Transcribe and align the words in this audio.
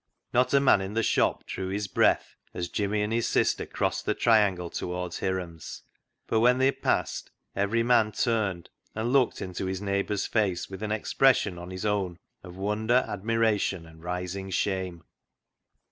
Not 0.33 0.51
a 0.55 0.59
man 0.59 0.81
in 0.81 0.95
the 0.95 1.03
shop 1.03 1.45
drew 1.45 1.67
his 1.67 1.87
breath 1.87 2.35
as 2.55 2.69
Jimmy 2.69 3.03
and 3.03 3.13
his 3.13 3.27
sister 3.27 3.67
crossed 3.67 4.07
the 4.07 4.15
triangle 4.15 4.71
toward 4.71 5.13
Hiram's; 5.13 5.83
but 6.25 6.39
when 6.39 6.57
they 6.57 6.65
had 6.65 6.81
passed, 6.81 7.29
every 7.55 7.83
man 7.83 8.11
turned 8.11 8.71
and 8.95 9.13
looked 9.13 9.43
into 9.43 9.67
his 9.67 9.79
neigh 9.79 10.01
bour's 10.01 10.25
face 10.25 10.71
with 10.71 10.81
an 10.81 10.91
expression 10.91 11.59
on 11.59 11.69
his 11.69 11.85
own 11.85 12.17
of 12.43 12.57
wonder, 12.57 13.05
admiration, 13.07 13.85
and 13.85 14.03
rising 14.03 14.49
shame. 14.49 15.03